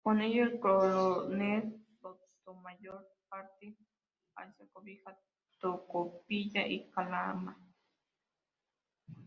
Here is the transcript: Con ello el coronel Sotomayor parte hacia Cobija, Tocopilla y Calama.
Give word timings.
Con 0.03 0.19
ello 0.19 0.43
el 0.45 0.59
coronel 0.59 1.77
Sotomayor 2.01 3.07
parte 3.29 3.75
hacia 4.35 4.65
Cobija, 4.73 5.15
Tocopilla 5.59 6.65
y 6.67 6.89
Calama. 6.89 7.55